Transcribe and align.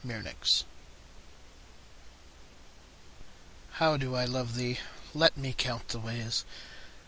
XLIII 0.03 0.65
How 3.73 3.97
do 3.97 4.15
I 4.15 4.25
love 4.25 4.55
thee? 4.55 4.79
Let 5.13 5.37
me 5.37 5.53
count 5.55 5.89
the 5.89 5.99
ways. 5.99 6.43